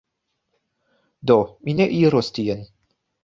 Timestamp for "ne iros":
1.81-2.33